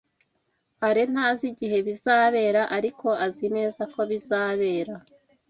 [0.87, 4.93] Alain ntazi igihe bizabera, ariko azi neza ko bizabera.